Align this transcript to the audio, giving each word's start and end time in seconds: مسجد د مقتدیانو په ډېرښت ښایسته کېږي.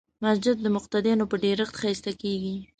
مسجد 0.23 0.55
د 0.61 0.67
مقتدیانو 0.75 1.29
په 1.31 1.35
ډېرښت 1.43 1.75
ښایسته 1.81 2.11
کېږي. 2.21 2.55